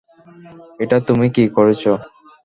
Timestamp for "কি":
1.35-1.43